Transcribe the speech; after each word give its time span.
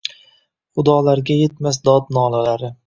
xudolarga 0.79 1.39
yetmas 1.43 1.83
dod-nolalari. 1.91 2.77